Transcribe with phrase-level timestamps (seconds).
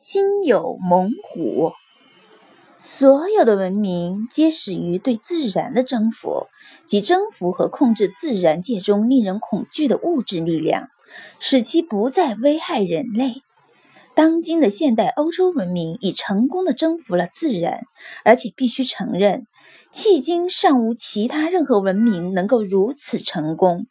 [0.00, 1.72] 心有猛虎。
[2.76, 6.46] 所有的文明皆始于对自然的征服，
[6.86, 10.86] 即征服和控制自然界中令人恐惧的物质力量，
[11.40, 13.42] 使其不再危害人类。
[14.14, 17.80] 当今的现代欧洲文明已成功的征服了自然，
[18.24, 19.48] 而且必须承认，
[19.92, 23.88] 迄今尚无其他任何文明能够如此成功。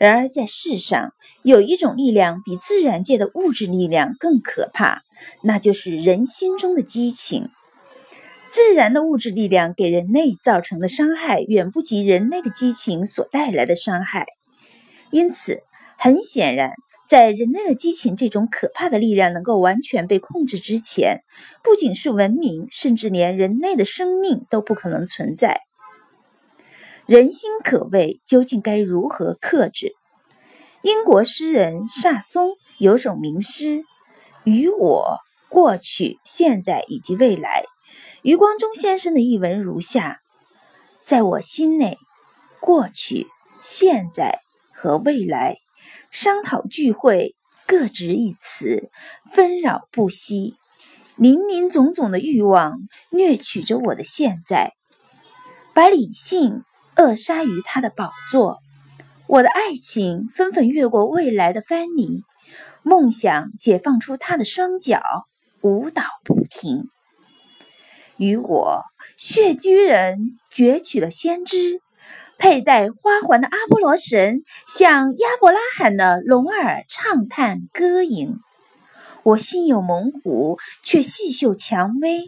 [0.00, 1.12] 然而，在世上
[1.42, 5.02] 有一种力量比自然界的物质力量更可怕，
[5.42, 7.50] 那就是人心中的激情。
[8.50, 14.24] 自然的物质力量给人类造成的伤害远不及人类的激情所带来的伤害，
[15.10, 15.60] 因此，
[15.98, 16.72] 很显然，
[17.06, 21.20] 在人类的激情这种可怕的力量能够完全被控制之前，
[21.62, 25.60] 不仅是文明，甚至连人类的生命都不可能存在。
[27.10, 29.96] 人心可畏，究竟该如何克制？
[30.82, 33.82] 英国诗人萨松有首名诗
[34.46, 37.64] ：“与我过去、现在以及未来。”
[38.22, 40.20] 余光中先生的译文如下：
[41.02, 41.98] 在我心内，
[42.60, 43.26] 过去、
[43.60, 44.38] 现在
[44.72, 45.56] 和未来
[46.12, 47.34] 商讨聚会，
[47.66, 48.88] 各执一词，
[49.28, 50.54] 纷扰不息。
[51.16, 52.78] 林林总总的欲望
[53.10, 54.74] 掠取着我的现在，
[55.74, 56.62] 把理性
[57.00, 58.58] 扼杀于他的宝座。
[59.26, 62.24] 我的爱情纷纷越过未来的藩篱，
[62.82, 65.00] 梦想解放出他的双脚，
[65.62, 66.90] 舞蹈不停。
[68.18, 68.82] 与我
[69.16, 71.80] 血居人攫取了先知，
[72.36, 78.34] 佩戴花环的阿波罗神向亚伯拉罕的龙儿畅叹歌吟。
[79.22, 82.24] 我心有猛虎，却细嗅蔷薇。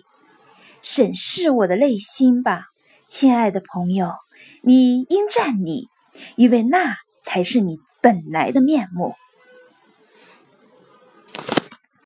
[0.81, 2.69] 审视我的内心吧，
[3.07, 4.15] 亲爱的朋友，
[4.63, 5.89] 你应站立，
[6.37, 9.15] 因为那才是你本来的面目。